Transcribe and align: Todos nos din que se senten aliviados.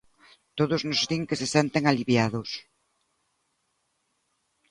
Todos 0.57 0.81
nos 0.89 1.01
din 1.09 1.23
que 1.29 1.39
se 1.41 1.47
senten 1.55 1.83
aliviados. 1.85 2.49